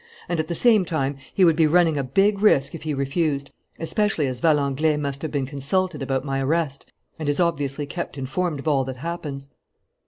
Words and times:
And 0.27 0.39
at 0.39 0.47
the 0.47 0.55
same 0.55 0.83
time, 0.83 1.17
he 1.31 1.45
would 1.45 1.55
be 1.55 1.67
running 1.67 1.95
a 1.95 2.03
big 2.03 2.41
risk 2.41 2.73
if 2.73 2.81
he 2.81 2.93
refused, 2.95 3.51
especially 3.79 4.25
as 4.25 4.39
Valenglay 4.39 4.97
must 4.97 5.21
have 5.21 5.29
been 5.29 5.45
consulted 5.45 6.01
about 6.01 6.25
my 6.25 6.41
arrest 6.41 6.87
and 7.19 7.29
is 7.29 7.39
obviously 7.39 7.85
kept 7.85 8.17
informed 8.17 8.57
of 8.59 8.67
all 8.67 8.83
that 8.85 8.97
happens." 8.97 9.49